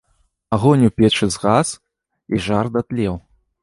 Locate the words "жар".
2.51-2.75